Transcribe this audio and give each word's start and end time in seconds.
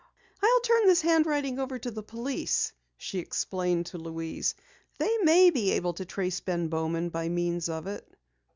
"I'll 0.41 0.61
turn 0.61 0.87
this 0.87 1.01
handwriting 1.01 1.59
over 1.59 1.77
to 1.77 1.91
the 1.91 2.01
police," 2.01 2.73
she 2.97 3.19
explained 3.19 3.85
to 3.85 3.99
Louise. 3.99 4.55
"They 4.97 5.15
may 5.19 5.51
be 5.51 5.73
able 5.73 5.93
to 5.93 6.05
trace 6.05 6.39
Ben 6.39 6.69
Bowman 6.69 7.09
by 7.09 7.29
means 7.29 7.69
of 7.69 7.85
it." 7.85 8.11